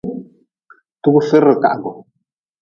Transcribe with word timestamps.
Tugfidrekahgu. 1.03 1.91